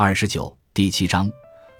[0.00, 1.28] 二十九第七章，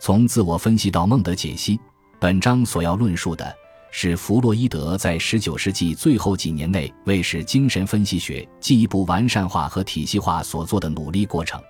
[0.00, 1.78] 从自我分析到梦的解析。
[2.18, 3.56] 本章所要论述的
[3.92, 11.62] 是弗洛伊德在十九世纪最后几年内为使精神分析学进一步完善化和体系化所做的努力过程。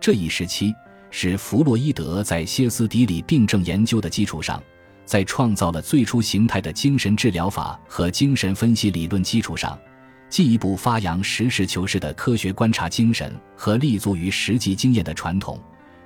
[0.00, 0.72] 这一时期
[1.10, 4.62] 是弗洛伊德在歇斯底里病症研究的基础上，
[5.04, 9.76] 在创造了最初形态的精神治疗法和精神分析理论基础上，
[10.28, 15.60] 进一步发扬实事求是的科学观察精神和立足于实际经验的传统。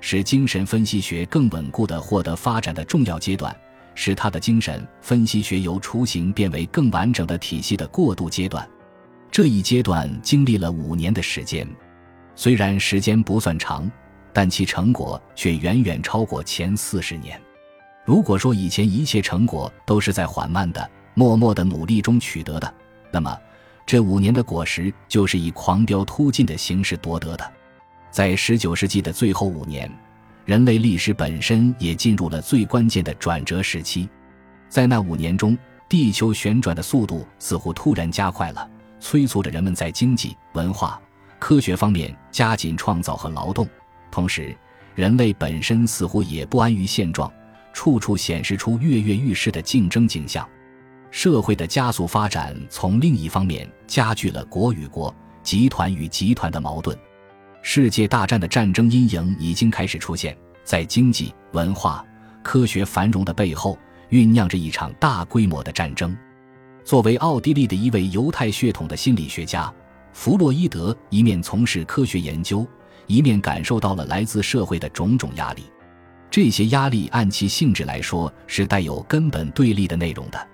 [0.07, 3.57] 使精神分析学更稳固地获得发展的重要阶段，
[3.95, 8.69] 是他的精神分析学由雏形变为更完整的体系的过渡阶段。
[9.31, 11.67] 这一阶段经历了五年的时间，
[12.37, 13.91] 虽然时间不算长，
[14.31, 17.41] 但其成果却远远超过前四十年。
[18.05, 22.75] 如果说以前一切成果都是在缓慢的、默默的努力中取得的，
[23.11, 23.35] 那么
[23.87, 27.53] 这五年的果实就是以狂飙突进的形式夺得的。
[28.15, 29.91] 在十九世纪的最后五年，
[30.45, 34.09] 人类历史本身也进入了最关键的转折时期。
[34.69, 41.03] 在那五年中，地球旋转的速度似乎突然加快了，催促着人们在经济、文化、
[41.41, 43.69] 科学方面加紧创造和劳动。
[44.13, 44.57] 同时，
[44.95, 47.29] 人类本身似乎也不安于现状，
[47.73, 50.49] 处处显示出跃跃欲试的竞争景象。
[51.11, 55.13] 社会的加速发展，从另一方面加剧了国与国、
[55.43, 56.97] 集团与集团的矛盾。
[57.67, 62.05] 世界大战的战争阴影已经开始出现，在经济、文化、
[62.43, 63.79] 科学繁荣的背后，
[64.11, 66.15] 酝酿着一场大规模的战争。
[66.85, 69.73] 作为奥地利的一位犹太血统的心理学家，
[70.13, 72.67] 弗洛伊德一面从事科学研究，
[73.07, 75.63] 一面感受到了来自社会的种种压力。
[76.31, 80.49] 这些压力按其性质来说是带有根本对立的内容的。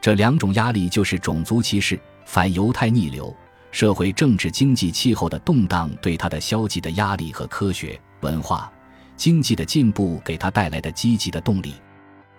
[0.00, 3.36] 这两种压力就是种族歧视、反犹太逆流。
[3.70, 8.72] 社会、政治、经济、气候的动荡对他的消极的压力和科学、文化、
[9.16, 11.74] 经济的进步给他带来的积极的动力，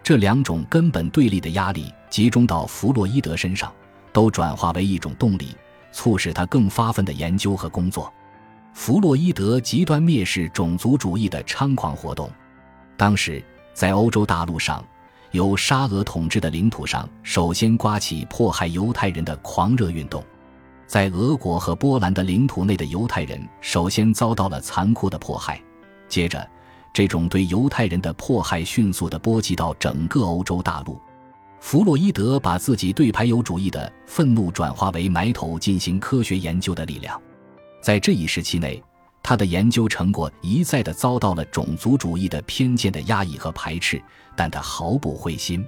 [0.02, 3.72] 这两种根本对立的压力集中到弗洛伊德身上，
[4.12, 5.56] 都转化为一种动力，
[5.92, 8.12] 促使他更发奋的研究和工作。
[8.74, 12.32] 弗洛伊德极端蔑视种族主义的猖狂活动，
[12.96, 13.44] 当时
[13.74, 14.84] 在欧洲大陆上，
[15.32, 20.24] 由沙俄统治的领土上首先刮起迫害犹太人的狂热运动。
[20.88, 25.62] 在俄国和波兰的领土内的犹太人首先遭到了残酷的迫害，
[26.08, 26.50] 接着，
[26.94, 30.98] 这种对犹太人的迫害迅速地波及到整个欧洲大陆。
[31.60, 37.22] 弗洛伊德把自己对排犹主义的愤怒转化为埋头进行科学研究的力量。
[37.82, 38.82] 在这一时期内，
[39.22, 44.02] 他的研究成果一再地遭到了种族主义的偏见的压抑和排斥，
[44.38, 45.66] 但他毫不灰心。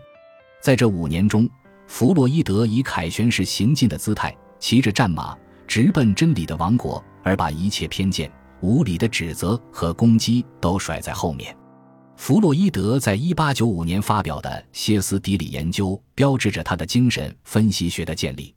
[0.61, 1.49] 在这五年中，
[1.87, 4.33] 弗洛伊德以凯旋式行进的姿态。
[4.59, 5.37] 骑着战马
[5.67, 8.31] 直奔真理的王国，而把一切偏见、
[8.61, 11.55] 无理的指责和攻击都甩在后面。
[12.17, 18.53] 弗洛伊德在一八九五年发表的歇斯底里研究，标志着他的精神分析学的建立。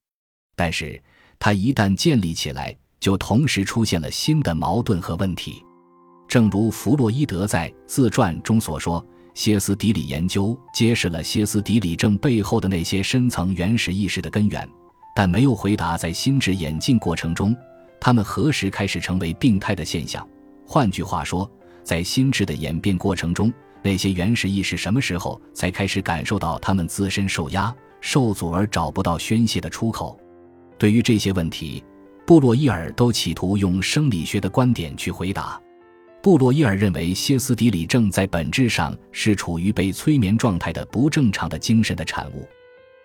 [0.56, 1.00] 但是，
[1.38, 5.62] 他一旦建立起来，就同时出现了新的矛盾和问题。
[6.26, 9.04] 正如弗洛伊德在自传中所说
[9.34, 14.68] ：“歇斯底里研究揭示了歇斯底里症背后的那些深层原始意识的根源。”
[15.14, 17.54] 但没有回答，在心智演进过程中，
[18.00, 20.26] 他们何时开始成为病态的现象？
[20.66, 21.50] 换句话说，
[21.84, 23.52] 在心智的演变过程中，
[23.82, 30.18] 那些原始意识什么时候才开始感受到他们自身受压、受阻而找不到宣泄的出口？
[30.78, 31.84] 对于这些问题，
[32.24, 35.60] 布洛伊尔都企图用生理学的观点去回答。
[36.22, 42.48] 布洛伊尔认为，歇斯底里症在本质上是处于被催眠状态的不正常的精神的产物。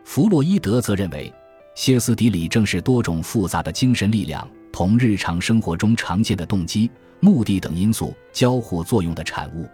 [0.05, 1.33] 弗洛伊德则认为。
[1.77, 6.89] 歇斯底里正是多种复杂的精神力量同日常生活中常见的动机、
[7.19, 9.69] 目的等因素交互作用的产物。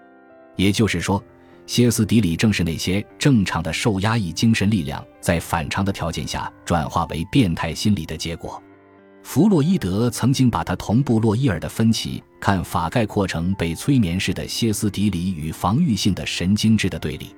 [0.57, 1.23] 也就是说，
[1.65, 8.61] 歇斯底里正是那些正常的受压抑精神力量在反常的条件下转化为变态心理的结果。
[9.23, 17.33] 弗洛伊德曾经把他同布洛伊尔的分歧看法概括成被催眠式的歇斯底里与防御性的神经质的对立。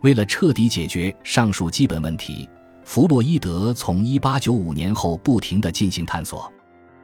[0.00, 2.48] 为了彻底解决上述基本问题。
[2.88, 6.50] 弗洛伊德从1895年后不停地进行探索，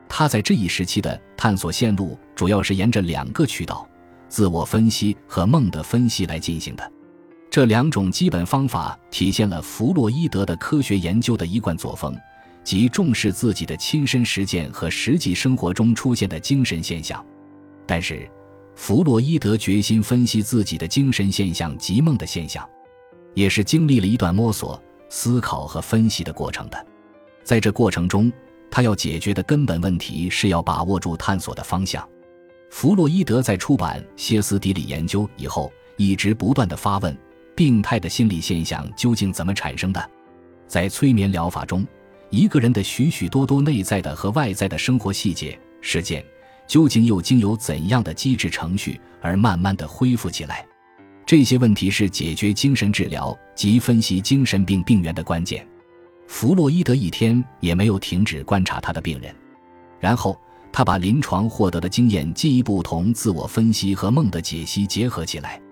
[0.08, 3.86] 他在这一时期的探索线路主要是沿着两个渠道：
[4.26, 6.92] 自我分析和梦的分析来进行的。
[7.50, 12.16] 这两种基本方法体现了弗洛伊德的科学研究的一贯作风，
[12.64, 17.22] 即重视自己的亲身实践和实际生活中出现的精神现象。
[17.86, 18.26] 但是，
[18.74, 22.66] 弗洛伊德决心分析自己的精神现象及梦的现象，
[23.34, 24.82] 也是经历了一段摸索。
[25.16, 26.86] 思考和分析的过程的，
[27.44, 28.32] 在这过程中，
[28.68, 32.06] 他要解决的根本问题是要把握住探索的方向。
[32.68, 37.16] 弗洛伊德在出版《歇斯底里研究》以后，一直不断的发问：
[37.54, 40.10] 病态的心理现象究竟怎么产生的？
[40.66, 41.86] 在催眠疗法中，
[42.28, 46.24] 一个人的许许多多内在的和外在的生活细节事件，
[46.66, 50.66] 究竟又经由怎样的机制程序而慢慢的恢复起来？
[51.26, 55.66] 这些问题是解决精神治疗及分析精神病病源的关键。
[56.26, 59.34] 弗洛伊德一天也没有停止观察他的病人，
[60.00, 60.38] 然后。
[60.76, 65.62] 他把临床获得的经验进一步同自我分析和梦的解析结合起来。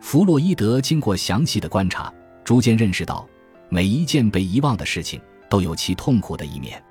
[0.00, 2.10] 弗洛伊德经过详细的观察，
[2.42, 3.28] 逐渐认识到，
[3.68, 5.20] 每一件被遗忘的事情
[5.50, 6.82] 都有其痛苦的一面。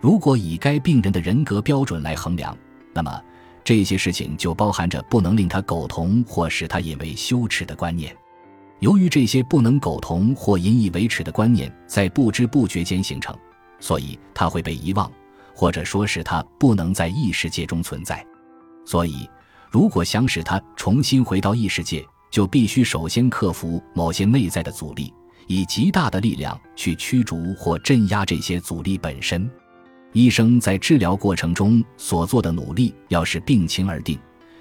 [0.00, 2.56] 如果以该病人的人格标准来衡量，
[2.94, 3.22] 那么
[3.64, 8.16] 这些事情就包含着不能令他苟同或使他引为羞耻的观念。
[8.80, 13.36] 由于这些不能苟同或引以为耻的观念在不知不觉间形成，
[13.78, 15.10] 所以他会被遗忘。
[15.54, 18.24] 或者说是他不能在异世界中存在，
[18.86, 19.28] 所以
[19.70, 25.12] 如果想使他重新回到异世界，就必须首先克服某些内在的阻力，
[25.46, 29.48] 以极大的力量去驱逐或镇压这些阻力本身。
[30.12, 34.18] 医生在治疗过程中所做的努力，要视病情而定，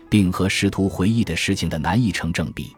[0.09, 2.75] 并和试图回忆的事情的难易成正比。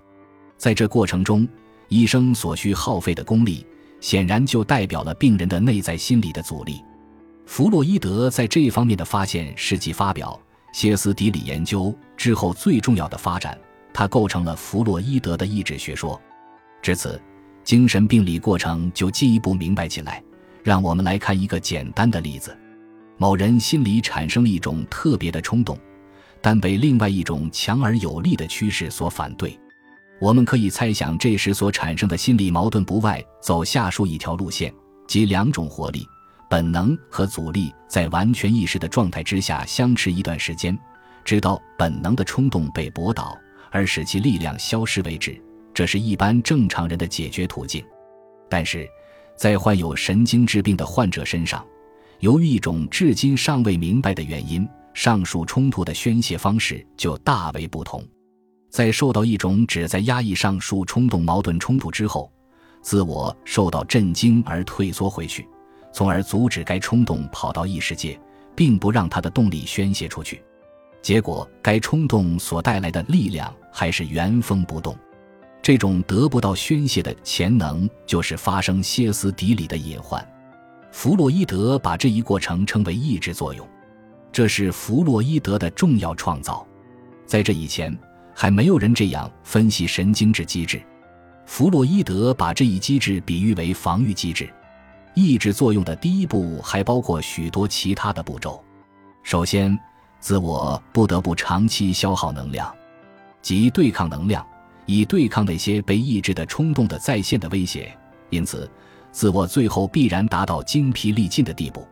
[0.58, 1.48] 在这过程中，
[1.88, 3.66] 医生所需耗费的功力，
[4.00, 6.82] 显然就代表了病人的内在心理的阻力。
[7.46, 10.40] 弗洛伊德在这方面的发现是继发表
[10.74, 13.56] 歇斯底里研究之后最重要的发展，
[13.94, 16.20] 它构成了弗洛伊德的意志学说。
[16.82, 17.22] 至此，
[17.64, 20.24] 精神病理过程就进一步明白起来。
[20.64, 22.58] 让我们来看一个简单的例子：
[23.18, 25.78] 某人心里产生了一种特别的冲动，
[26.42, 29.58] 但被另外一种强而有力的趋势所反对。
[30.20, 34.74] 我们可以猜想，这时所产生的心理矛盾不外走下述一条路线，
[35.08, 36.06] 即两种活力。
[36.50, 40.78] 本能和阻力在完全意识的状态之下相持一段时间，
[41.26, 43.36] 直到本能的冲动被驳倒
[43.72, 45.42] 而使其力量消失为止。
[45.74, 47.84] 这是一般正常人的解决途径。
[48.48, 48.88] 但是，
[49.36, 51.66] 在患有神经质病的患者身上，
[52.24, 58.02] 由于一种至今尚未明白的原因，上述冲突的宣泄方式就大为不同。
[58.70, 62.32] 在受到一种旨在压抑上述冲动矛盾冲突之后，
[62.82, 65.46] 自我受到震惊而退缩回去。
[65.92, 68.18] 从而阻止该冲动跑到异世界，
[68.56, 70.42] 并不让他的动力宣泄出去。
[71.02, 74.98] 结果，该冲动所带来的力量还是原封不动。
[75.62, 80.26] 这种得不到宣泄的潜能，就是发生歇斯底里的隐患。
[80.94, 83.68] 弗洛伊德把这一过程称为抑制作用，
[84.32, 86.66] 这是弗洛伊德的重要创造。
[87.26, 87.98] 在这以前，
[88.32, 90.80] 还没有人这样分析神经质机制。
[91.48, 94.48] 弗洛伊德把这一机制比喻为防御机制。
[95.16, 98.64] 抑制作用的第一步还包括许多其他的步骤。
[99.24, 99.78] 首先，
[100.20, 102.72] 自我不得不长期消耗能量，
[103.42, 104.46] 即对抗能量，
[104.86, 107.92] 以对抗那些被抑制的冲动的再现的威胁。
[108.30, 108.70] 因此，
[109.14, 111.88] 自我最后必然达到精疲力尽的地步。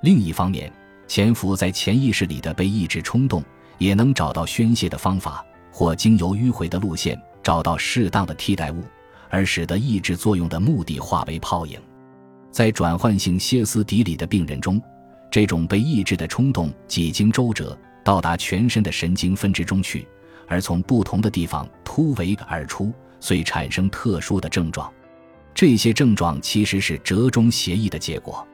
[0.00, 0.72] 另一方面，
[1.06, 3.44] 潜伏在潜意识里的被抑制冲动
[3.78, 8.82] 也能找到宣泄的方法，或经由迂回的路线找到适当的替代物，
[9.28, 11.78] 而使得抑制作用的目的化为泡影。
[12.50, 14.80] 在转换性歇斯底里的病人中，
[15.30, 20.06] 这种被抑制的冲动几经周折到达全身的神经分支中去，
[20.48, 24.90] 而从不同的地方突围而出，遂产生特殊的症状。
[25.54, 28.46] 这些症状其实是折中协议的结果，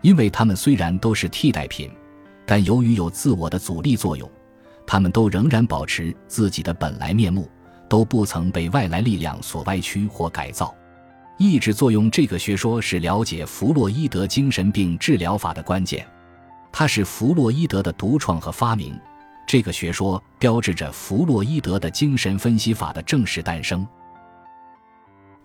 [0.00, 1.90] 因为它们虽然都是替代品，
[2.46, 4.30] 但由于有自我的阻力作用，
[4.86, 7.50] 它们都仍然保持自己的本来面目，
[7.88, 10.72] 都不曾被外来力量所歪曲或改造。
[11.36, 16.06] 抑制作用这个学说是了解弗洛伊德精神病治疗法的关键，
[16.72, 18.98] 它是弗洛伊德的独创和发明。
[19.48, 23.86] 这个学说标志着弗洛伊德的精神分析法的正式诞生。